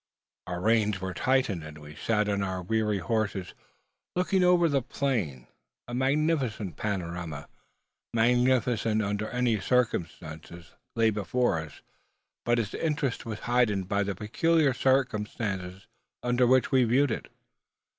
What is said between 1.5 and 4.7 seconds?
and we sat on our weary horses looking over